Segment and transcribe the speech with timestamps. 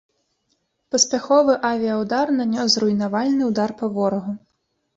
[0.95, 4.39] Паспяховы авіяўдар нанёс зруйнавальны ўдар па ворагу.